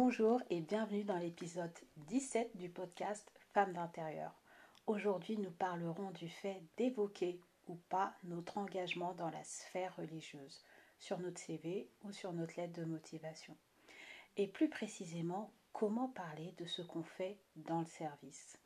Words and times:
Bonjour 0.00 0.40
et 0.48 0.60
bienvenue 0.60 1.02
dans 1.02 1.18
l'épisode 1.18 1.76
17 2.06 2.56
du 2.56 2.68
podcast 2.68 3.28
Femmes 3.52 3.72
d'intérieur. 3.72 4.32
Aujourd'hui, 4.86 5.36
nous 5.36 5.50
parlerons 5.50 6.12
du 6.12 6.28
fait 6.28 6.62
d'évoquer 6.76 7.40
ou 7.66 7.74
pas 7.88 8.14
notre 8.22 8.58
engagement 8.58 9.12
dans 9.14 9.28
la 9.28 9.42
sphère 9.42 9.96
religieuse, 9.96 10.62
sur 11.00 11.18
notre 11.18 11.40
CV 11.40 11.90
ou 12.04 12.12
sur 12.12 12.32
notre 12.32 12.60
lettre 12.60 12.80
de 12.80 12.84
motivation. 12.84 13.56
Et 14.36 14.46
plus 14.46 14.68
précisément, 14.68 15.50
comment 15.72 16.06
parler 16.06 16.54
de 16.58 16.64
ce 16.64 16.80
qu'on 16.80 17.02
fait 17.02 17.36
dans 17.56 17.80
le 17.80 17.86
service. 17.86 18.56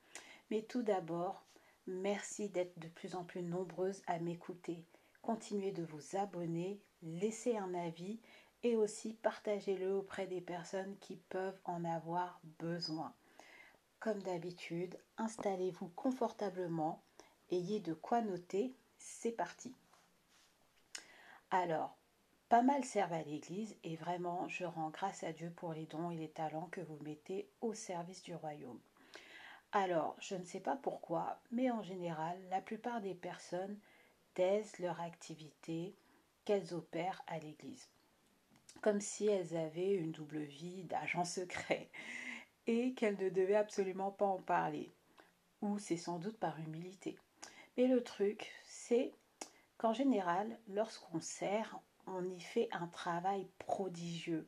Mais 0.51 0.61
tout 0.61 0.83
d'abord, 0.83 1.47
merci 1.87 2.51
d'être 2.51 2.79
de 2.79 2.89
plus 2.89 3.15
en 3.15 3.25
plus 3.25 3.43
nombreuses 3.43 4.03
à 4.07 4.19
m'écouter. 4.19 4.85
Continuez 5.23 5.73
de 5.73 5.85
vous 5.85 6.15
abonner, 6.15 6.83
laissez 7.01 7.57
un 7.57 7.73
avis 7.73 8.21
et 8.63 8.77
aussi 8.77 9.15
partagez-le 9.23 9.95
auprès 9.95 10.27
des 10.27 10.41
personnes 10.41 10.97
qui 11.01 11.17
peuvent 11.17 11.59
en 11.65 11.85
avoir 11.85 12.41
besoin. 12.59 13.13
Comme 14.01 14.23
d'habitude, 14.23 14.97
installez-vous 15.17 15.89
confortablement, 15.95 17.03
ayez 17.51 17.81
de 17.81 17.95
quoi 17.95 18.21
noter, 18.21 18.75
c'est 18.99 19.33
parti. 19.33 19.75
Alors, 21.51 21.97
pas 22.49 22.63
mal 22.63 22.85
servent 22.85 23.13
à 23.13 23.23
l'Église 23.23 23.77
et 23.85 23.97
vraiment 23.97 24.49
je 24.49 24.65
rends 24.65 24.91
grâce 24.91 25.23
à 25.25 25.33
Dieu 25.33 25.51
pour 25.57 25.73
les 25.73 25.87
dons 25.87 26.11
et 26.11 26.17
les 26.17 26.31
talents 26.31 26.69
que 26.71 26.81
vous 26.81 26.99
mettez 27.03 27.49
au 27.61 27.75
service 27.75 28.23
du 28.23 28.35
royaume. 28.35 28.81
Alors, 29.73 30.17
je 30.19 30.35
ne 30.35 30.45
sais 30.45 30.61
pas 30.61 30.77
pourquoi, 30.77 31.41
mais 31.51 31.71
en 31.71 31.83
général, 31.83 32.39
la 32.51 32.61
plupart 32.61 33.01
des 33.01 33.15
personnes 33.15 33.79
taisent 34.35 34.79
leur 34.79 35.01
activité 35.01 35.95
qu'elles 36.45 36.75
opèrent 36.75 37.23
à 37.27 37.39
l'Église 37.39 37.89
comme 38.83 39.01
si 39.01 39.29
elles 39.29 39.57
avaient 39.57 39.95
une 39.95 40.11
double 40.11 40.41
vie 40.41 40.83
d'agent 40.83 41.25
secret 41.25 41.89
et 42.67 42.93
qu'elles 42.93 43.19
ne 43.19 43.31
devaient 43.31 43.57
absolument 43.57 44.11
pas 44.11 44.27
en 44.27 44.43
parler. 44.43 44.93
Ou 45.63 45.79
c'est 45.79 45.97
sans 45.97 46.19
doute 46.19 46.37
par 46.39 46.59
humilité. 46.59 47.17
Mais 47.77 47.87
le 47.87 48.03
truc, 48.03 48.53
c'est 48.65 49.13
qu'en 49.79 49.95
général, 49.95 50.59
lorsqu'on 50.69 51.21
sert, 51.21 51.79
on 52.07 52.29
y 52.29 52.41
fait 52.41 52.69
un 52.73 52.89
travail 52.89 53.47
prodigieux. 53.59 54.47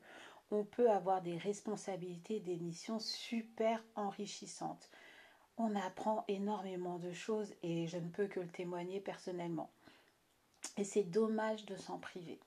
On 0.50 0.64
peut 0.64 0.90
avoir 0.90 1.22
des 1.22 1.38
responsabilités, 1.38 2.40
des 2.40 2.56
missions 2.56 2.98
super 2.98 3.82
enrichissantes. 3.94 4.90
On 5.56 5.76
apprend 5.76 6.24
énormément 6.26 6.98
de 6.98 7.12
choses 7.12 7.54
et 7.62 7.86
je 7.86 7.98
ne 7.98 8.08
peux 8.08 8.26
que 8.26 8.40
le 8.40 8.48
témoigner 8.48 9.00
personnellement. 9.00 9.70
Et 10.76 10.82
c'est 10.82 11.04
dommage 11.04 11.64
de 11.66 11.76
s'en 11.76 11.98
priver. 11.98 12.40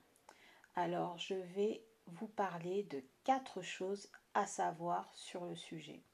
Alors, 0.80 1.18
je 1.18 1.34
vais 1.34 1.82
vous 2.06 2.28
parler 2.28 2.84
de 2.84 3.02
quatre 3.24 3.62
choses 3.62 4.12
à 4.34 4.46
savoir 4.46 5.12
sur 5.12 5.44
le 5.44 5.56
sujet. 5.56 6.04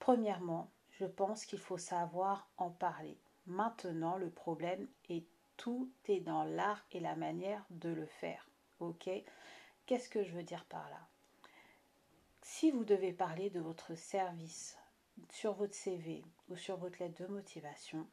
Premièrement, 0.00 0.72
je 0.90 1.04
pense 1.04 1.46
qu'il 1.46 1.60
faut 1.60 1.78
savoir 1.78 2.50
en 2.56 2.68
parler. 2.68 3.16
Maintenant, 3.46 4.16
le 4.16 4.28
problème 4.28 4.88
est 5.08 5.24
tout 5.56 5.88
est 6.06 6.18
dans 6.18 6.42
l'art 6.42 6.84
et 6.90 6.98
la 6.98 7.14
manière 7.14 7.64
de 7.70 7.90
le 7.90 8.06
faire. 8.06 8.50
Ok? 8.80 9.08
Qu'est-ce 9.86 10.08
que 10.08 10.24
je 10.24 10.32
veux 10.32 10.42
dire 10.42 10.64
par 10.64 10.90
là? 10.90 11.06
Si 12.42 12.72
vous 12.72 12.84
devez 12.84 13.12
parler 13.12 13.50
de 13.50 13.60
votre 13.60 13.94
service 13.94 14.76
sur 15.30 15.52
votre 15.52 15.76
CV 15.76 16.24
ou 16.48 16.56
sur 16.56 16.76
votre 16.76 16.98
lettre 16.98 17.22
de 17.22 17.28
motivation, 17.28 18.04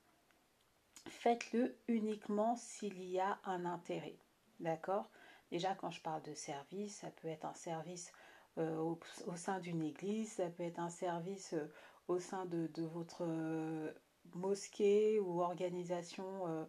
faites-le 1.07 1.75
uniquement 1.87 2.55
s'il 2.57 3.03
y 3.03 3.19
a 3.19 3.39
un 3.45 3.65
intérêt. 3.65 4.19
D'accord? 4.59 5.09
Déjà, 5.53 5.75
quand 5.75 5.91
je 5.91 6.01
parle 6.01 6.23
de 6.23 6.33
service, 6.33 6.95
ça 6.95 7.11
peut 7.11 7.27
être 7.27 7.45
un 7.45 7.53
service 7.53 8.11
euh, 8.57 8.75
au, 8.79 8.97
sein 9.35 9.59
d'une 9.59 9.83
église, 9.83 10.31
ça 10.31 10.49
peut 10.49 10.63
être 10.63 10.79
un 10.79 10.89
service 10.89 11.53
euh, 11.53 11.71
au 12.07 12.17
sein 12.17 12.47
de, 12.47 12.67
votre 12.81 13.23
euh, 13.23 13.93
mosquée 14.33 15.19
ou 15.19 15.43
organisation 15.43 16.67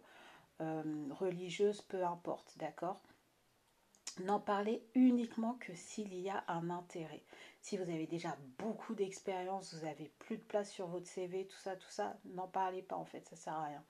religieuse, 0.59 1.81
peu 1.81 2.05
importe, 2.05 2.55
d'accord? 2.59 3.01
N'en 4.19 4.39
parlez 4.39 4.87
uniquement 4.93 5.55
que 5.55 5.73
s'il 5.73 6.13
y 6.13 6.29
a 6.29 6.43
un 6.47 6.69
intérêt. 6.69 7.23
Si 7.61 7.77
vous 7.77 7.89
avez 7.89 8.05
déjà 8.05 8.37
beaucoup 8.59 8.93
d'expérience, 8.93 9.73
vous 9.73 9.87
avez 9.87 10.13
plus 10.19 10.37
de 10.37 10.43
place 10.43 10.69
sur 10.69 10.85
votre 10.85 11.07
CV, 11.07 11.47
tout 11.47 11.57
ça, 11.57 11.75
tout 11.75 11.89
ça, 11.89 12.17
n'en 12.25 12.47
parlez 12.47 12.83
pas 12.83 12.97
en 12.97 13.05
fait, 13.05 13.27
ça 13.27 13.35
sert 13.35 13.53
à 13.53 13.65
rien. 13.65 13.83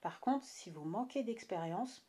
Par 0.00 0.18
contre, 0.18 0.44
si 0.44 0.70
vous 0.70 0.84
manquez 0.84 1.22
d'expérience, 1.22 2.04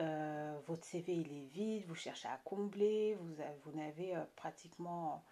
euh, 0.00 0.58
votre 0.66 0.84
CV 0.84 1.14
il 1.14 1.32
est 1.32 1.46
vide, 1.52 1.84
vous 1.86 1.94
cherchez 1.94 2.28
à 2.28 2.40
combler, 2.44 3.16
vous, 3.64 3.72
n'avez 3.72 4.16
euh, 4.16 4.24
pratiquement 4.34 5.22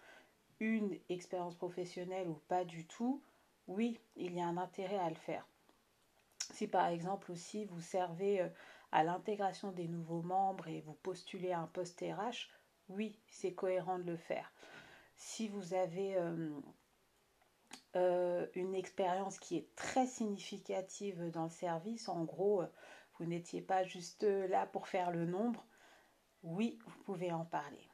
une 0.59 0.95
expérience 1.09 1.55
professionnelle 1.55 2.27
ou 2.27 2.39
pas 2.47 2.65
du 2.65 2.85
tout, 2.85 3.23
oui, 3.67 3.99
il 4.15 4.35
y 4.35 4.41
a 4.41 4.45
un 4.45 4.57
intérêt 4.57 4.99
à 4.99 5.09
le 5.09 5.15
faire. 5.15 5.47
Si 6.53 6.67
par 6.67 6.87
exemple 6.87 7.31
aussi 7.31 7.65
vous 7.65 7.81
servez 7.81 8.41
euh, 8.41 8.49
à 8.91 9.03
l'intégration 9.03 9.71
des 9.71 9.87
nouveaux 9.87 10.21
membres 10.21 10.67
et 10.67 10.81
vous 10.81 10.93
postulez 10.93 11.53
un 11.53 11.67
poste 11.67 12.01
RH, 12.01 12.49
oui, 12.89 13.17
c'est 13.27 13.53
cohérent 13.53 13.97
de 13.97 14.11
le 14.11 14.17
faire. 14.17 14.51
Si 15.15 15.47
vous 15.47 15.73
avez 15.73 16.17
une 17.93 18.73
expérience 18.73 19.37
qui 19.37 19.57
est 19.57 19.75
très 19.75 20.07
significative 20.07 21.29
dans 21.29 21.43
le 21.43 21.49
service, 21.49 22.09
en 22.09 22.23
gros, 22.23 22.63
vous 23.19 23.25
n'étiez 23.25 23.61
pas 23.61 23.83
juste 23.83 24.23
là 24.23 24.65
pour 24.65 24.87
faire 24.87 25.11
le 25.11 25.25
nombre, 25.25 25.65
oui, 26.43 26.79
vous 26.85 27.03
pouvez 27.03 27.31
en 27.31 27.45
parler. 27.45 27.87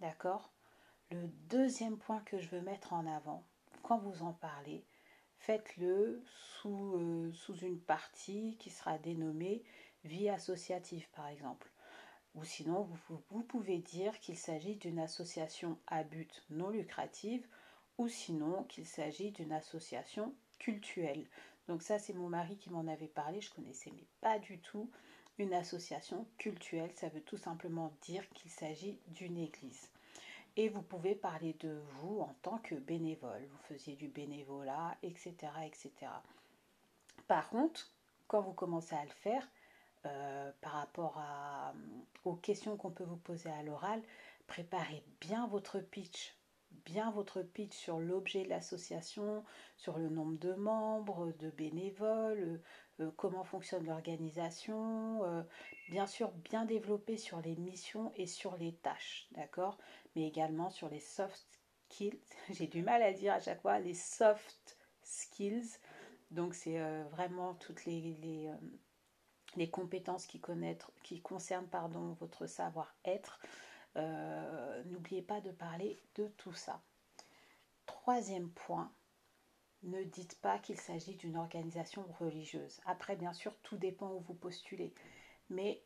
D'accord? 0.00 0.50
Le 1.10 1.28
deuxième 1.48 1.98
point 1.98 2.20
que 2.20 2.38
je 2.38 2.48
veux 2.48 2.62
mettre 2.62 2.92
en 2.92 3.06
avant, 3.06 3.44
quand 3.82 3.98
vous 3.98 4.22
en 4.22 4.32
parlez, 4.32 4.84
faites-le 5.38 6.22
sous, 6.26 6.94
euh, 6.94 7.32
sous 7.32 7.56
une 7.56 7.80
partie 7.80 8.56
qui 8.58 8.70
sera 8.70 8.96
dénommée 8.98 9.62
vie 10.04 10.30
associative, 10.30 11.06
par 11.14 11.28
exemple. 11.28 11.70
Ou 12.34 12.44
sinon, 12.44 12.82
vous, 12.82 13.20
vous 13.30 13.42
pouvez 13.42 13.78
dire 13.78 14.18
qu'il 14.20 14.38
s'agit 14.38 14.76
d'une 14.76 15.00
association 15.00 15.78
à 15.88 16.04
but 16.04 16.44
non 16.48 16.70
lucratif 16.70 17.46
ou 17.98 18.08
sinon 18.08 18.64
qu'il 18.64 18.86
s'agit 18.86 19.32
d'une 19.32 19.52
association 19.52 20.34
cultuelle. 20.58 21.26
Donc 21.70 21.84
ça, 21.84 22.00
c'est 22.00 22.14
mon 22.14 22.28
mari 22.28 22.56
qui 22.56 22.68
m'en 22.68 22.88
avait 22.88 23.06
parlé, 23.06 23.40
je 23.40 23.54
connaissais 23.54 23.92
mais 23.94 24.04
pas 24.20 24.40
du 24.40 24.58
tout. 24.58 24.90
Une 25.38 25.54
association 25.54 26.26
cultuelle, 26.36 26.90
ça 26.96 27.08
veut 27.10 27.20
tout 27.20 27.36
simplement 27.36 27.92
dire 28.02 28.28
qu'il 28.30 28.50
s'agit 28.50 28.98
d'une 29.06 29.38
église. 29.38 29.88
Et 30.56 30.68
vous 30.68 30.82
pouvez 30.82 31.14
parler 31.14 31.54
de 31.60 31.80
vous 31.92 32.22
en 32.22 32.34
tant 32.42 32.58
que 32.58 32.74
bénévole. 32.74 33.46
Vous 33.48 33.58
faisiez 33.68 33.94
du 33.94 34.08
bénévolat, 34.08 34.96
etc. 35.04 35.32
etc. 35.64 35.92
Par 37.28 37.48
contre, 37.50 37.88
quand 38.26 38.40
vous 38.40 38.52
commencez 38.52 38.96
à 38.96 39.04
le 39.04 39.12
faire, 39.22 39.46
euh, 40.06 40.50
par 40.62 40.72
rapport 40.72 41.18
à, 41.18 41.72
aux 42.24 42.34
questions 42.34 42.76
qu'on 42.76 42.90
peut 42.90 43.04
vous 43.04 43.16
poser 43.16 43.48
à 43.48 43.62
l'oral, 43.62 44.02
préparez 44.48 45.04
bien 45.20 45.46
votre 45.46 45.78
pitch 45.78 46.34
bien 46.84 47.10
votre 47.10 47.42
pitch 47.42 47.74
sur 47.74 47.98
l'objet 47.98 48.44
de 48.44 48.48
l'association, 48.48 49.44
sur 49.76 49.98
le 49.98 50.08
nombre 50.08 50.38
de 50.38 50.54
membres, 50.54 51.32
de 51.38 51.50
bénévoles, 51.50 52.60
euh, 53.00 53.10
comment 53.16 53.44
fonctionne 53.44 53.86
l'organisation, 53.86 55.24
euh, 55.24 55.42
bien 55.88 56.06
sûr 56.06 56.30
bien 56.32 56.64
développer 56.64 57.16
sur 57.16 57.40
les 57.40 57.56
missions 57.56 58.12
et 58.16 58.26
sur 58.26 58.56
les 58.56 58.74
tâches, 58.74 59.28
d'accord 59.32 59.78
Mais 60.14 60.26
également 60.26 60.70
sur 60.70 60.88
les 60.88 61.00
soft 61.00 61.60
skills, 61.88 62.20
j'ai 62.50 62.66
du 62.66 62.82
mal 62.82 63.02
à 63.02 63.12
dire 63.12 63.34
à 63.34 63.40
chaque 63.40 63.62
fois, 63.62 63.78
les 63.78 63.94
soft 63.94 64.78
skills, 65.02 65.78
donc 66.30 66.54
c'est 66.54 66.80
euh, 66.80 67.04
vraiment 67.10 67.54
toutes 67.54 67.84
les, 67.84 68.16
les, 68.20 68.50
les 69.56 69.70
compétences 69.70 70.26
qui, 70.26 70.40
qui 71.02 71.20
concernent 71.20 71.68
pardon, 71.68 72.12
votre 72.20 72.46
savoir-être. 72.46 73.40
Euh, 73.96 74.82
n'oubliez 74.84 75.22
pas 75.22 75.40
de 75.40 75.50
parler 75.50 76.00
de 76.14 76.28
tout 76.36 76.52
ça. 76.52 76.80
Troisième 77.86 78.50
point, 78.50 78.92
ne 79.82 80.02
dites 80.04 80.38
pas 80.40 80.58
qu'il 80.58 80.78
s'agit 80.78 81.16
d'une 81.16 81.36
organisation 81.36 82.04
religieuse. 82.18 82.80
Après, 82.84 83.16
bien 83.16 83.32
sûr, 83.32 83.54
tout 83.62 83.76
dépend 83.76 84.12
où 84.12 84.20
vous 84.20 84.34
postulez. 84.34 84.92
Mais 85.48 85.82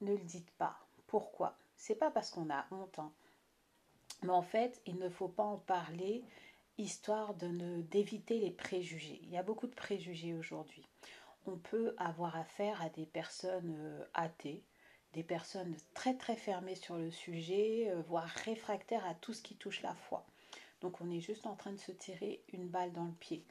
ne 0.00 0.12
le 0.12 0.24
dites 0.24 0.50
pas. 0.52 0.78
Pourquoi? 1.06 1.56
C'est 1.76 1.94
pas 1.94 2.10
parce 2.10 2.30
qu'on 2.30 2.50
a 2.50 2.66
honte. 2.70 2.98
Hein. 2.98 3.12
Mais 4.22 4.30
en 4.30 4.42
fait, 4.42 4.80
il 4.86 4.98
ne 4.98 5.08
faut 5.08 5.28
pas 5.28 5.44
en 5.44 5.58
parler 5.58 6.24
histoire 6.78 7.34
de 7.34 7.82
d'éviter 7.82 8.40
les 8.40 8.50
préjugés. 8.50 9.20
Il 9.22 9.30
y 9.30 9.36
a 9.36 9.42
beaucoup 9.42 9.66
de 9.66 9.74
préjugés 9.74 10.34
aujourd'hui. 10.34 10.88
On 11.46 11.56
peut 11.56 11.94
avoir 11.98 12.36
affaire 12.36 12.80
à 12.82 12.88
des 12.88 13.06
personnes 13.06 13.74
euh, 13.78 14.04
athées, 14.14 14.64
des 15.14 15.22
personnes 15.22 15.76
très 15.94 16.14
très 16.16 16.36
fermées 16.36 16.74
sur 16.74 16.96
le 16.96 17.10
sujet, 17.10 17.88
euh, 17.88 18.02
voire 18.02 18.28
réfractaires 18.44 19.06
à 19.06 19.14
tout 19.14 19.32
ce 19.32 19.42
qui 19.42 19.54
touche 19.54 19.82
la 19.82 19.94
foi. 19.94 20.26
Donc 20.80 21.00
on 21.00 21.10
est 21.10 21.20
juste 21.20 21.46
en 21.46 21.54
train 21.54 21.72
de 21.72 21.78
se 21.78 21.92
tirer 21.92 22.42
une 22.52 22.68
balle 22.68 22.92
dans 22.92 23.04
le 23.04 23.12
pied. 23.12 23.44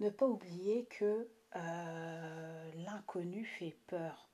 Ne 0.00 0.10
pas 0.10 0.26
oublier 0.26 0.84
que 0.86 1.28
euh, 1.54 2.70
l'inconnu 2.84 3.44
fait 3.44 3.76
peur. 3.86 4.28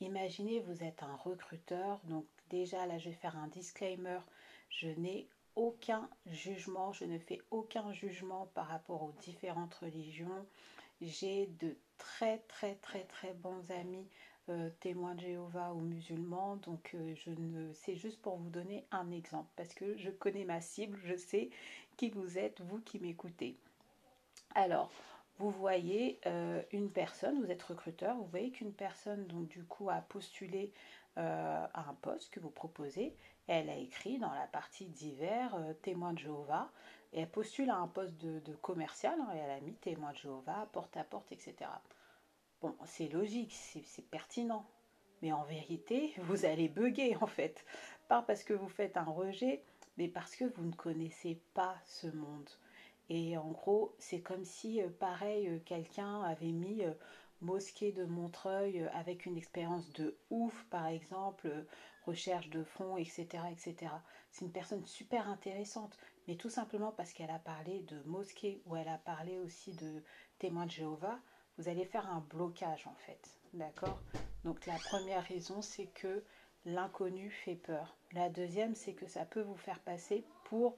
Imaginez, 0.00 0.60
vous 0.60 0.84
êtes 0.84 1.02
un 1.02 1.16
recruteur, 1.16 2.00
donc 2.04 2.26
déjà 2.48 2.86
là 2.86 2.98
je 2.98 3.08
vais 3.08 3.16
faire 3.16 3.36
un 3.36 3.48
disclaimer, 3.48 4.20
je 4.68 4.88
n'ai 4.88 5.28
aucun 5.56 6.08
jugement, 6.26 6.92
je 6.92 7.04
ne 7.04 7.18
fais 7.18 7.40
aucun 7.50 7.92
jugement 7.92 8.46
par 8.54 8.68
rapport 8.68 9.02
aux 9.02 9.12
différentes 9.20 9.74
religions. 9.74 10.46
J'ai 11.00 11.46
de 11.46 11.76
très 11.98 12.38
très 12.48 12.76
très 12.76 13.04
très 13.04 13.32
bons 13.34 13.70
amis 13.70 14.06
euh, 14.50 14.70
témoins 14.80 15.14
de 15.14 15.20
Jéhovah 15.20 15.72
ou 15.72 15.80
musulmans, 15.80 16.56
donc 16.56 16.92
euh, 16.94 17.14
je 17.14 17.30
ne 17.30 17.72
c'est 17.72 17.96
juste 17.96 18.20
pour 18.20 18.36
vous 18.36 18.50
donner 18.50 18.84
un 18.90 19.10
exemple 19.10 19.48
parce 19.56 19.72
que 19.74 19.96
je 19.96 20.10
connais 20.10 20.44
ma 20.44 20.60
cible, 20.60 20.98
je 21.04 21.16
sais 21.16 21.50
qui 21.96 22.10
vous 22.10 22.38
êtes, 22.38 22.60
vous 22.60 22.80
qui 22.80 22.98
m'écoutez. 22.98 23.56
Alors, 24.54 24.90
vous 25.38 25.50
voyez 25.50 26.18
euh, 26.26 26.62
une 26.72 26.90
personne, 26.90 27.42
vous 27.42 27.50
êtes 27.50 27.62
recruteur, 27.62 28.16
vous 28.16 28.26
voyez 28.26 28.50
qu'une 28.50 28.72
personne 28.72 29.26
donc 29.26 29.48
du 29.48 29.64
coup 29.64 29.88
a 29.90 30.00
postulé 30.00 30.72
à 31.16 31.90
un 31.90 31.94
poste 32.00 32.30
que 32.30 32.40
vous 32.40 32.50
proposez 32.50 33.14
elle 33.50 33.68
a 33.68 33.76
écrit 33.76 34.18
dans 34.18 34.32
la 34.32 34.46
partie 34.46 34.86
divers 34.86 35.56
euh, 35.56 35.72
témoin 35.82 36.12
de 36.12 36.20
Jéhovah 36.20 36.70
et 37.12 37.22
elle 37.22 37.28
postule 37.28 37.68
à 37.68 37.76
un 37.76 37.88
poste 37.88 38.16
de, 38.18 38.54
commercial 38.62 39.18
hein, 39.20 39.34
et 39.34 39.38
elle 39.38 39.50
a 39.50 39.60
mis 39.60 39.74
témoin 39.74 40.12
de 40.12 40.18
Jéhovah, 40.18 40.68
porte 40.72 40.96
à 40.96 41.02
porte, 41.02 41.32
etc. 41.32 41.68
Bon, 42.60 42.74
c'est 42.84 43.08
logique, 43.08 43.54
c'est 43.54 44.10
pertinent. 44.10 44.66
Mais 45.22 45.32
en 45.32 45.44
vérité, 45.44 46.14
vous 46.24 46.44
allez 46.44 46.68
bugger 46.68 47.16
en 47.16 47.26
fait. 47.26 47.64
Pas 48.08 48.22
parce 48.22 48.44
que 48.44 48.52
vous 48.54 48.68
faites 48.68 48.96
un 48.96 49.04
rejet, 49.04 49.62
mais 49.96 50.08
parce 50.08 50.36
que 50.36 50.44
vous 50.44 50.64
ne 50.64 50.74
connaissez 50.74 51.40
pas 51.54 51.76
ce 51.84 52.08
monde. 52.08 52.50
Et 53.08 53.36
en 53.36 53.50
gros, 53.50 53.94
c'est 53.98 54.20
comme 54.20 54.44
si, 54.44 54.80
euh, 54.82 54.88
pareil, 54.88 55.48
euh, 55.48 55.58
quelqu'un 55.64 56.22
avait 56.22 56.52
mis 56.52 56.82
mosquée 57.40 57.92
de 57.92 58.04
Montreuil 58.04 58.86
avec 58.92 59.26
une 59.26 59.36
expérience 59.36 59.90
de 59.94 60.16
ouf, 60.30 60.66
par 60.70 60.86
exemple, 60.86 61.64
recherche 62.04 62.50
de 62.50 62.62
fonds, 62.62 62.96
etc. 62.96 63.26
etc. 63.50 63.92
C'est 64.30 64.44
une 64.44 64.52
personne 64.52 64.84
super 64.86 65.28
intéressante, 65.28 65.98
mais 66.28 66.36
tout 66.36 66.50
simplement 66.50 66.92
parce 66.92 67.12
qu'elle 67.12 67.30
a 67.30 67.38
parlé 67.38 67.80
de 67.80 68.00
mosquée 68.04 68.62
ou 68.66 68.76
elle 68.76 68.88
a 68.88 68.98
parlé 68.98 69.38
aussi 69.38 69.72
de 69.74 70.02
témoins 70.38 70.66
de 70.66 70.70
Jéhovah, 70.70 71.18
vous 71.58 71.68
allez 71.68 71.84
faire 71.84 72.08
un 72.08 72.24
blocage 72.30 72.86
en 72.86 72.94
fait. 73.06 73.30
D'accord? 73.52 74.00
Donc 74.44 74.66
la 74.66 74.76
première 74.88 75.24
raison, 75.24 75.62
c'est 75.62 75.86
que 75.86 76.22
l'inconnu 76.64 77.30
fait 77.30 77.56
peur. 77.56 77.96
La 78.12 78.28
deuxième, 78.28 78.74
c'est 78.74 78.92
que 78.92 79.06
ça 79.06 79.24
peut 79.24 79.42
vous 79.42 79.56
faire 79.56 79.80
passer 79.80 80.24
pour 80.44 80.76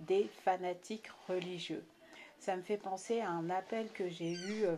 des 0.00 0.28
fanatiques 0.44 1.08
religieux. 1.28 1.84
Ça 2.38 2.56
me 2.56 2.62
fait 2.62 2.76
penser 2.76 3.20
à 3.20 3.30
un 3.30 3.50
appel 3.50 3.90
que 3.92 4.08
j'ai 4.08 4.32
eu 4.32 4.64
euh, 4.64 4.76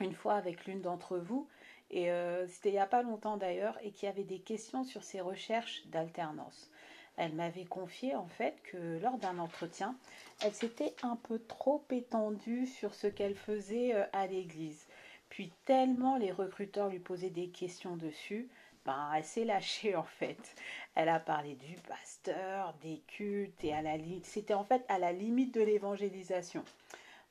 une 0.00 0.14
fois 0.14 0.34
avec 0.34 0.66
l'une 0.66 0.80
d'entre 0.80 1.18
vous 1.18 1.46
et 1.90 2.10
euh, 2.10 2.46
c'était 2.46 2.70
il 2.70 2.72
n'y 2.72 2.78
a 2.78 2.86
pas 2.86 3.02
longtemps 3.02 3.36
d'ailleurs, 3.36 3.76
et 3.82 3.90
qui 3.90 4.06
avait 4.06 4.24
des 4.24 4.38
questions 4.38 4.84
sur 4.84 5.02
ses 5.02 5.20
recherches 5.20 5.82
d'alternance. 5.86 6.70
Elle 7.16 7.34
m'avait 7.34 7.64
confié 7.64 8.14
en 8.14 8.26
fait 8.26 8.54
que 8.64 8.98
lors 9.00 9.18
d'un 9.18 9.38
entretien, 9.38 9.96
elle 10.42 10.54
s'était 10.54 10.94
un 11.02 11.16
peu 11.16 11.38
trop 11.38 11.84
étendue 11.90 12.66
sur 12.66 12.94
ce 12.94 13.06
qu'elle 13.06 13.34
faisait 13.34 13.94
euh, 13.94 14.04
à 14.12 14.26
l'église. 14.26 14.86
Puis 15.28 15.52
tellement 15.64 16.16
les 16.16 16.32
recruteurs 16.32 16.88
lui 16.88 16.98
posaient 16.98 17.30
des 17.30 17.48
questions 17.48 17.96
dessus, 17.96 18.48
ben, 18.84 19.12
elle 19.14 19.24
s'est 19.24 19.44
lâchée 19.44 19.94
en 19.96 20.04
fait. 20.04 20.54
Elle 20.94 21.08
a 21.08 21.20
parlé 21.20 21.54
du 21.54 21.76
pasteur, 21.88 22.74
des 22.82 23.02
cultes 23.06 23.62
et 23.64 23.72
à 23.72 23.82
la 23.82 23.96
c'était 24.24 24.54
en 24.54 24.64
fait 24.64 24.84
à 24.88 24.98
la 24.98 25.12
limite 25.12 25.54
de 25.54 25.60
l'évangélisation. 25.60 26.64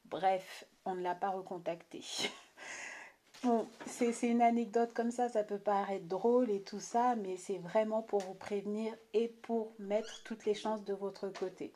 Bref, 0.06 0.66
on 0.86 0.96
ne 0.96 1.02
l'a 1.02 1.16
pas 1.16 1.30
recontactée. 1.30 2.04
Bon, 3.44 3.66
c'est 3.86 4.12
une 4.28 4.42
anecdote 4.42 4.92
comme 4.94 5.12
ça, 5.12 5.30
ça 5.30 5.46
peut 5.46 5.60
paraître 5.60 6.08
drôle 6.08 6.52
et 6.52 6.62
tout 6.62 6.82
ça, 6.82 7.16
mais 7.16 7.38
c'est 7.38 7.58
vraiment 7.58 8.02
pour 8.02 8.20
vous 8.20 8.34
prévenir 8.34 8.94
et 9.14 9.30
pour 9.30 9.72
mettre 9.80 10.24
toutes 10.24 10.46
les 10.46 10.54
chances 10.54 10.84
de 10.84 10.94
votre 10.94 11.30
côté. 11.30 11.72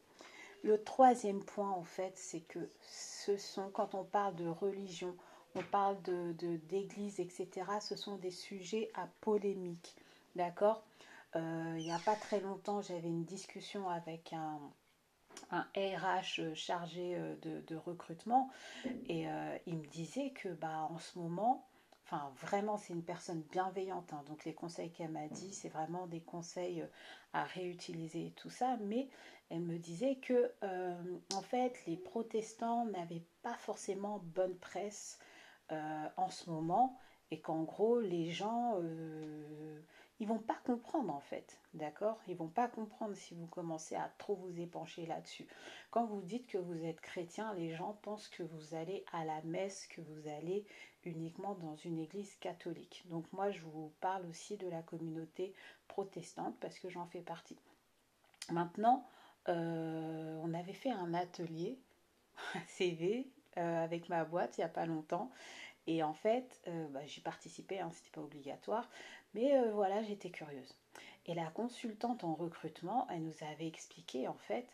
Le 0.64 0.84
troisième 0.84 1.42
point, 1.42 1.72
en 1.72 1.84
fait, 1.84 2.12
c'est 2.18 2.42
que 2.42 2.60
ce 2.82 3.38
sont, 3.38 3.70
quand 3.70 3.96
on 3.96 4.04
parle 4.04 4.36
de 4.36 4.48
religion, 4.48 5.16
on 5.56 5.64
parle 5.64 6.02
de 6.02 6.34
d'église, 6.68 7.22
etc., 7.22 7.50
ce 7.80 7.96
sont 7.96 8.18
des 8.18 8.32
sujets 8.32 8.92
à 8.96 9.08
polémique. 9.22 9.96
D'accord? 10.36 10.84
Euh, 11.38 11.76
Il 11.78 11.86
n'y 11.86 11.94
a 11.94 12.00
pas 12.00 12.16
très 12.16 12.42
longtemps, 12.42 12.82
j'avais 12.82 13.08
une 13.08 13.24
discussion 13.24 13.88
avec 13.88 14.34
un, 14.34 14.60
un 15.52 15.68
RH 15.76 16.54
chargé 16.56 17.16
euh, 17.16 17.36
de, 17.68 17.76
recrutement. 17.76 18.50
Et 19.08 19.28
euh, 19.28 19.58
il 19.68 19.78
me 19.78 19.86
disait 19.88 20.32
que 20.32 20.50
bah, 20.50 20.88
en 20.90 20.98
ce 21.00 21.20
moment, 21.20 21.68
enfin 22.06 22.32
vraiment 22.42 22.78
c'est 22.78 22.94
une 22.94 23.04
personne 23.04 23.42
bienveillante, 23.52 24.12
hein. 24.14 24.24
donc 24.28 24.46
les 24.46 24.54
conseils 24.54 24.92
qu'elle 24.92 25.12
m'a 25.12 25.28
dit 25.28 25.54
c'est 25.54 25.70
vraiment 25.70 26.08
des 26.08 26.22
conseils 26.22 26.82
euh, 26.82 26.88
à 27.34 27.44
réutiliser 27.44 28.28
et 28.28 28.32
tout 28.32 28.50
ça, 28.50 28.78
mais 28.82 29.10
elle 29.50 29.62
me 29.62 29.78
disait 29.78 30.16
que 30.16 30.52
en 31.36 31.42
fait 31.42 31.84
les 31.86 31.98
protestants 31.98 32.86
n'avaient 32.86 33.26
pas 33.44 33.56
forcément 33.56 34.22
bonne 34.24 34.56
presse 34.58 35.20
en 35.70 36.30
ce 36.30 36.50
moment. 36.50 36.98
Et 37.32 37.40
qu'en 37.40 37.64
gros 37.64 38.00
les 38.00 38.30
gens 38.32 38.80
ils 40.20 40.28
vont 40.28 40.40
pas 40.40 40.58
comprendre 40.66 41.14
en 41.14 41.20
fait, 41.20 41.60
d'accord? 41.74 42.20
Ils 42.28 42.36
vont 42.36 42.48
pas 42.48 42.68
comprendre 42.68 43.16
si 43.16 43.34
vous 43.34 43.48
commencez 43.48 43.96
à 43.96 44.12
trop 44.18 44.36
vous 44.36 44.60
épancher 44.60 45.06
là-dessus. 45.06 45.48
Quand 45.92 46.06
vous 46.06 46.22
dites 46.22 46.48
que 46.48 46.58
vous 46.58 46.86
êtes 46.86 47.02
chrétien, 47.02 47.54
les 47.56 47.76
gens 47.76 47.98
pensent 48.04 48.30
que 48.30 48.44
vous 48.44 48.76
allez 48.76 49.04
à 49.12 49.26
la 49.26 49.42
messe, 49.42 49.88
que 49.88 50.02
vous 50.02 50.28
allez 50.28 50.66
uniquement 51.04 51.56
dans 51.56 51.76
une 51.76 52.00
église 52.00 52.36
catholique. 52.36 53.04
Donc 53.10 53.26
moi, 53.34 53.52
je 53.52 53.62
vous 53.62 53.92
parle 54.00 54.26
aussi 54.28 54.58
de 54.58 54.68
la 54.68 54.82
communauté 54.82 55.54
protestante 55.88 56.56
parce 56.60 56.80
que 56.80 56.90
j'en 56.90 57.06
fais 57.08 57.22
partie. 57.22 57.58
Maintenant, 58.52 59.06
euh, 59.50 60.40
on 60.44 60.54
avait 60.54 60.74
fait 60.74 60.92
un 60.92 61.14
atelier 61.14 61.78
CV 62.68 63.28
euh, 63.58 63.84
avec 63.84 64.10
ma 64.10 64.24
boîte 64.26 64.58
il 64.58 64.62
n'y 64.62 64.66
a 64.66 64.70
pas 64.70 64.86
longtemps. 64.86 65.32
Et 65.88 66.04
en 66.04 66.14
fait, 66.14 66.62
euh, 66.68 66.88
bah, 66.90 67.06
j'y 67.06 67.22
participais, 67.22 67.80
hein, 67.80 67.90
c'était 67.92 68.12
pas 68.12 68.22
obligatoire. 68.22 68.90
Mais 69.34 69.58
euh, 69.58 69.72
voilà, 69.72 70.02
j'étais 70.04 70.30
curieuse. 70.30 70.76
Et 71.26 71.34
la 71.34 71.48
consultante 71.48 72.24
en 72.24 72.36
recrutement, 72.36 73.08
elle 73.10 73.24
nous 73.24 73.44
avait 73.52 73.68
expliqué 73.68 74.28
en 74.28 74.38
fait 74.38 74.68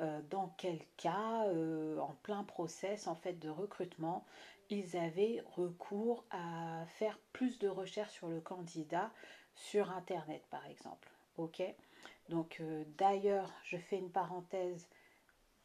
euh, 0.00 0.20
dans 0.30 0.48
quel 0.58 0.80
cas, 0.96 1.46
en 2.00 2.14
plein 2.22 2.44
process 2.44 3.06
en 3.06 3.14
fait 3.14 3.38
de 3.38 3.48
recrutement, 3.48 4.24
ils 4.68 4.96
avaient 4.96 5.42
recours 5.56 6.24
à 6.30 6.84
faire 6.86 7.18
plus 7.32 7.58
de 7.58 7.68
recherches 7.68 8.12
sur 8.12 8.28
le 8.28 8.40
candidat 8.40 9.10
sur 9.54 9.90
Internet 9.90 10.42
par 10.50 10.66
exemple. 10.66 11.08
Ok? 11.36 11.62
Donc 12.28 12.62
d'ailleurs, 12.98 13.52
je 13.64 13.76
fais 13.76 13.98
une 13.98 14.10
parenthèse, 14.10 14.88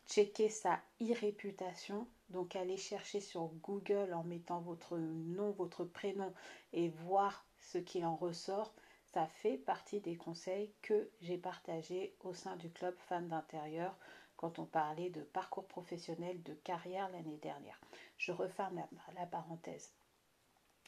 checker 0.08 0.50
sa 0.50 0.80
e-réputation. 1.02 2.08
Donc 2.30 2.56
aller 2.56 2.78
chercher 2.78 3.22
sur 3.22 3.48
Google 3.62 4.14
en 4.14 4.24
mettant 4.24 4.60
votre 4.60 4.98
nom, 4.98 5.52
votre 5.52 5.86
prénom 5.86 6.34
et 6.74 6.90
voir 6.90 7.46
ce 7.60 7.78
qui 7.78 8.04
en 8.04 8.16
ressort, 8.16 8.74
ça 9.14 9.28
fait 9.28 9.58
partie 9.58 10.02
des 10.02 10.18
conseils 10.18 10.74
que 10.82 11.10
j'ai 11.22 11.38
partagés 11.38 12.16
au 12.20 12.34
sein 12.34 12.56
du 12.58 12.70
club 12.70 12.96
Femmes 12.98 13.30
d'intérieur 13.30 13.98
quand 14.36 14.60
on 14.60 14.66
parlait 14.66 15.10
de 15.10 15.22
parcours 15.22 15.68
professionnel, 15.68 16.42
de 16.44 16.54
carrière 16.54 17.10
l'année 17.10 17.40
dernière. 17.42 17.80
Je 18.18 18.32
referme 18.32 18.84
la, 19.16 19.26
parenthèse. 19.26 19.92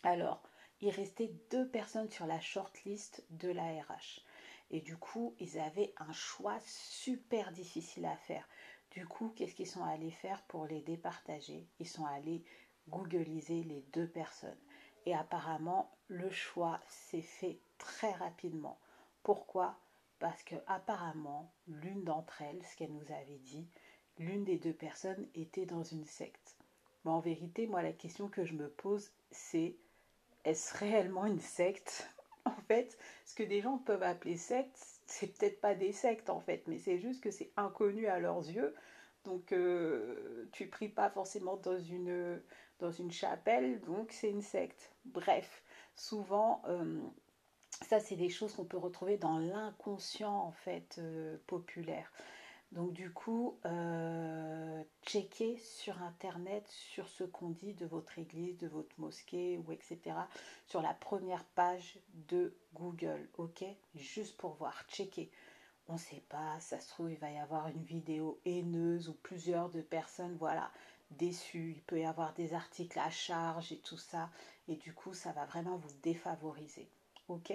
Alors, 0.04 0.42
il 0.82 0.92
restait 0.92 1.34
deux 1.50 1.68
personnes 1.68 2.12
sur 2.12 2.28
la 2.28 2.40
shortlist 2.40 3.26
de 3.32 3.50
la 3.50 3.64
RH. 3.64 4.24
Et 4.72 4.82
du 4.82 4.98
coup, 4.98 5.36
ils 5.40 5.60
avaient 5.60 5.94
un 5.98 6.14
choix 6.14 6.60
super 6.62 7.52
difficile 7.52 8.06
à 8.06 8.16
faire. 8.16 8.48
Du 8.92 9.06
coup, 9.08 9.32
qu'est-ce 9.36 9.54
qu'ils 9.56 9.68
sont 9.68 9.84
allés 9.84 10.12
faire 10.12 10.42
pour 10.44 10.66
les 10.66 10.82
départager? 10.82 11.68
Ils 11.80 11.88
sont 11.88 12.06
allés 12.06 12.44
googliser 12.88 13.64
les 13.64 13.82
deux 13.94 14.08
personnes. 14.08 14.58
Et 15.06 15.16
apparemment, 15.16 15.92
le 16.08 16.30
choix 16.32 16.80
s'est 16.88 17.22
fait 17.22 17.60
très 17.78 18.12
rapidement. 18.14 18.80
Pourquoi? 19.24 19.78
Parce 20.20 20.44
que 20.44 20.56
apparemment, 20.68 21.52
l'une 21.68 22.04
d'entre 22.04 22.42
elles, 22.42 22.66
ce 22.66 22.76
qu'elle 22.76 22.94
nous 22.94 23.12
avait 23.14 23.40
dit, 23.40 23.68
l'une 24.18 24.44
des 24.44 24.58
deux 24.58 24.74
personnes 24.74 25.28
était 25.36 25.66
dans 25.66 25.84
une 25.84 26.06
secte. 26.06 26.58
Mais 27.06 27.12
en 27.12 27.20
vérité, 27.20 27.68
moi, 27.68 27.82
la 27.82 27.94
question 27.94 28.28
que 28.28 28.44
je 28.44 28.54
me 28.54 28.70
pose, 28.70 29.12
c'est 29.32 29.76
est-ce 30.44 30.78
réellement 30.78 31.26
une 31.26 31.40
secte? 31.40 32.10
En 32.46 32.62
fait, 32.68 32.98
ce 33.26 33.36
que 33.36 33.44
des 33.44 33.62
gens 33.62 33.78
peuvent 33.80 34.04
appeler 34.04 34.38
secte, 34.38 34.78
c'est 35.08 35.28
peut-être 35.28 35.62
pas 35.62 35.76
des 35.76 35.92
sectes 35.92 36.30
en 36.30 36.40
fait, 36.40 36.64
mais 36.68 36.78
c'est 36.78 37.00
juste 37.00 37.22
que 37.24 37.32
c'est 37.32 37.52
inconnu 37.58 38.08
à 38.08 38.20
leurs 38.20 38.48
yeux. 38.50 38.76
Donc, 39.26 39.52
euh, 39.52 40.48
tu 40.54 40.68
pries 40.70 40.90
pas 40.90 41.10
forcément 41.10 41.58
dans 41.58 41.78
une, 41.80 42.42
dans 42.80 42.92
une 42.92 43.12
chapelle, 43.12 43.82
donc 43.82 44.12
c'est 44.12 44.30
une 44.30 44.42
secte. 44.42 44.92
Bref, 45.06 45.64
souvent, 45.96 46.62
euh, 46.68 47.02
ça 47.88 48.00
c'est 48.00 48.16
des 48.16 48.30
choses 48.30 48.54
qu'on 48.56 48.66
peut 48.66 48.78
retrouver 48.78 49.18
dans 49.18 49.38
l'inconscient 49.40 50.34
en 50.36 50.52
fait 50.52 50.98
euh, 51.00 51.38
populaire. 51.48 52.12
Donc 52.72 52.94
du 52.94 53.12
coup, 53.12 53.58
euh, 53.66 54.84
checkez 55.04 55.58
sur 55.58 56.02
internet 56.04 56.68
sur 56.68 57.08
ce 57.08 57.24
qu'on 57.24 57.50
dit 57.50 57.74
de 57.74 57.88
votre 57.88 58.20
église, 58.20 58.58
de 58.58 58.68
votre 58.68 58.94
mosquée 59.00 59.58
ou 59.58 59.72
etc. 59.72 60.16
sur 60.68 60.82
la 60.82 60.94
première 60.94 61.44
page 61.44 61.98
de 62.30 62.54
Google, 62.76 63.28
ok? 63.38 63.66
Juste 63.96 64.38
pour 64.38 64.54
voir, 64.54 64.84
checkez. 64.88 65.32
on 65.88 65.94
ne 65.94 65.98
sait 65.98 66.24
pas, 66.30 66.60
ça 66.60 66.80
se 66.80 66.90
trouve, 66.90 67.12
il 67.12 67.18
va 67.18 67.32
y 67.32 67.40
avoir 67.40 67.70
une 67.70 67.84
vidéo 67.84 68.40
haineuse 68.46 69.10
ou 69.10 69.14
plusieurs 69.14 69.70
de 69.70 69.82
personnes, 69.82 70.38
voilà, 70.38 70.72
déçues. 71.12 71.74
Il 71.76 71.82
peut 71.82 72.00
y 72.00 72.06
avoir 72.06 72.34
des 72.34 72.54
articles 72.54 73.00
à 73.00 73.10
charge 73.10 73.72
et 73.72 73.80
tout 73.80 73.98
ça. 73.98 74.30
Et 74.68 74.76
du 74.76 74.94
coup, 74.94 75.16
ça 75.16 75.32
va 75.32 75.46
vraiment 75.46 75.78
vous 75.78 75.94
défavoriser. 76.04 76.88
OK? 77.30 77.52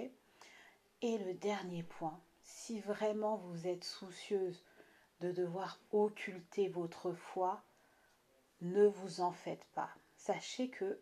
Et 1.01 1.17
le 1.19 1.33
dernier 1.35 1.83
point, 1.83 2.19
si 2.43 2.79
vraiment 2.81 3.37
vous 3.37 3.67
êtes 3.67 3.83
soucieuse 3.85 4.61
de 5.21 5.31
devoir 5.31 5.79
occulter 5.91 6.67
votre 6.67 7.13
foi, 7.13 7.63
ne 8.61 8.85
vous 8.85 9.21
en 9.21 9.31
faites 9.31 9.65
pas. 9.73 9.89
Sachez 10.17 10.69
que 10.69 10.99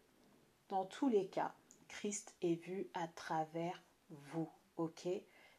dans 0.69 0.85
tous 0.85 1.09
les 1.09 1.27
cas, 1.27 1.53
Christ 1.87 2.35
est 2.41 2.55
vu 2.55 2.87
à 2.93 3.07
travers 3.07 3.81
vous, 4.09 4.49
ok? 4.77 5.07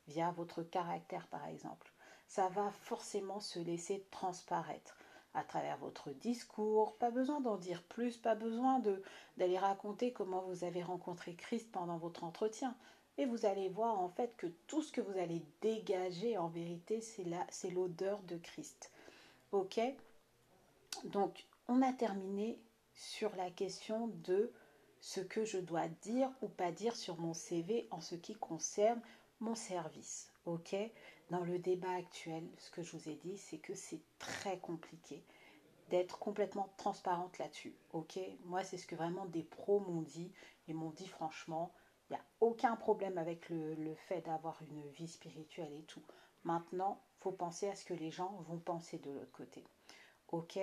Via 0.08 0.30
votre 0.32 0.62
caractère 0.62 1.26
par 1.28 1.46
exemple. 1.46 1.92
Ça 2.26 2.48
va 2.48 2.70
forcément 2.70 3.40
se 3.40 3.58
laisser 3.58 4.06
transparaître 4.10 4.96
à 5.34 5.44
travers 5.44 5.76
votre 5.78 6.10
discours. 6.10 6.96
Pas 6.96 7.10
besoin 7.10 7.40
d'en 7.40 7.56
dire 7.56 7.82
plus, 7.84 8.16
pas 8.16 8.34
besoin 8.34 8.82
d'aller 9.36 9.58
raconter 9.58 10.12
comment 10.12 10.42
vous 10.42 10.64
avez 10.64 10.82
rencontré 10.82 11.34
Christ 11.34 11.70
pendant 11.70 11.98
votre 11.98 12.24
entretien. 12.24 12.76
Et 13.16 13.26
vous 13.26 13.46
allez 13.46 13.68
voir 13.68 14.00
en 14.00 14.08
fait 14.08 14.36
que 14.36 14.48
tout 14.66 14.82
ce 14.82 14.92
que 14.92 15.00
vous 15.00 15.18
allez 15.18 15.42
dégager 15.60 16.36
en 16.36 16.48
vérité, 16.48 17.00
c'est 17.00 17.70
l'odeur 17.70 18.20
de 18.22 18.36
Christ. 18.36 18.90
Ok? 19.52 19.80
Donc, 21.04 21.46
on 21.68 21.82
a 21.82 21.92
terminé 21.92 22.58
sur 22.94 23.34
la 23.36 23.50
question 23.50 24.08
de 24.24 24.52
ce 25.00 25.20
que 25.20 25.44
je 25.44 25.58
dois 25.58 25.88
dire 26.02 26.30
ou 26.42 26.48
pas 26.48 26.72
dire 26.72 26.96
sur 26.96 27.18
mon 27.18 27.34
CV 27.34 27.86
en 27.90 28.00
ce 28.00 28.14
qui 28.14 28.34
concerne 28.34 29.00
mon 29.40 29.54
service. 29.54 30.32
Ok? 30.46 30.74
Dans 31.30 31.44
le 31.44 31.58
débat 31.58 31.92
actuel, 31.92 32.44
ce 32.58 32.70
que 32.70 32.82
je 32.82 32.96
vous 32.96 33.08
ai 33.08 33.14
dit, 33.14 33.38
c'est 33.38 33.58
que 33.58 33.74
c'est 33.74 34.00
très 34.18 34.58
compliqué 34.58 35.22
d'être 35.90 36.18
complètement 36.18 36.68
transparente 36.76 37.38
là-dessus. 37.38 37.74
Ok? 37.92 38.18
Moi, 38.44 38.64
c'est 38.64 38.78
ce 38.78 38.86
que 38.86 38.96
vraiment 38.96 39.26
des 39.26 39.42
pros 39.42 39.80
m'ont 39.80 40.02
dit 40.02 40.32
et 40.68 40.72
m'ont 40.72 40.90
dit 40.90 41.06
franchement, 41.08 41.72
il 42.08 42.14
n'y 42.14 42.18
a 42.18 42.24
aucun 42.40 42.76
problème 42.76 43.18
avec 43.18 43.48
le, 43.48 43.94
fait 44.08 44.20
d'avoir 44.22 44.60
une 44.62 44.88
vie 44.90 45.08
spirituelle 45.08 45.72
et 45.72 45.84
tout. 45.84 46.02
Maintenant, 46.44 47.00
il 47.18 47.22
faut 47.22 47.32
penser 47.32 47.68
à 47.68 47.74
ce 47.74 47.84
que 47.84 47.94
les 47.94 48.10
gens 48.10 48.32
vont 48.48 48.58
penser 48.58 48.98
de 48.98 49.10
l'autre 49.10 49.32
côté. 49.32 49.64
Ok? 50.28 50.58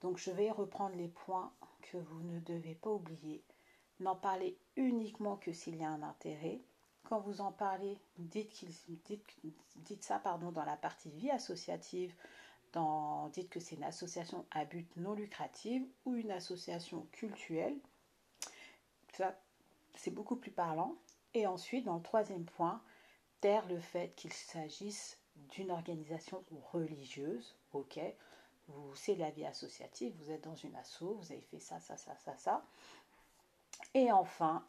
Donc, 0.00 0.18
je 0.18 0.30
vais 0.30 0.50
reprendre 0.50 0.96
les 0.96 1.08
points 1.08 1.52
que 1.82 1.96
vous 1.96 2.22
ne 2.22 2.40
devez 2.40 2.74
pas 2.74 2.90
oublier. 2.90 3.42
N'en 4.00 4.16
parlez 4.16 4.58
uniquement 4.76 5.36
que 5.36 5.52
s'il 5.52 5.76
y 5.76 5.84
a 5.84 5.90
un 5.90 6.02
intérêt. 6.02 6.60
Quand 7.04 7.20
vous 7.20 7.40
en 7.40 7.52
parlez, 7.52 7.98
dites, 8.18 8.64
dites, 9.04 9.24
dites 9.76 10.02
ça 10.02 10.18
pardon, 10.18 10.50
dans 10.50 10.64
la 10.64 10.76
partie 10.76 11.10
vie 11.10 11.30
associative, 11.30 12.14
dites 13.32 13.50
que 13.50 13.60
c'est 13.60 13.76
une 13.76 13.84
association 13.84 14.46
à 14.50 14.64
but 14.64 14.88
non 14.96 15.14
lucratif 15.14 15.82
ou 16.04 16.14
une 16.16 16.30
association 16.30 17.06
culturelle. 17.12 17.78
Ça, 19.12 19.38
c'est 19.94 20.10
beaucoup 20.10 20.36
plus 20.36 20.50
parlant. 20.50 20.96
Et 21.34 21.46
ensuite, 21.46 21.84
dans 21.84 21.96
le 21.96 22.02
troisième 22.02 22.44
point, 22.44 22.82
taire 23.40 23.66
le 23.68 23.80
fait 23.80 24.14
qu'il 24.16 24.32
s'agisse 24.32 25.18
d'une 25.36 25.70
organisation 25.70 26.44
religieuse, 26.72 27.56
ok 27.72 28.00
vous, 28.68 28.94
c'est 28.94 29.16
la 29.16 29.30
vie 29.30 29.44
associative, 29.44 30.14
vous 30.18 30.30
êtes 30.30 30.44
dans 30.44 30.54
une 30.54 30.74
asso, 30.76 31.02
vous 31.02 31.32
avez 31.32 31.40
fait 31.40 31.58
ça, 31.58 31.80
ça, 31.80 31.96
ça, 31.96 32.16
ça, 32.16 32.36
ça. 32.36 32.64
Et 33.94 34.12
enfin, 34.12 34.64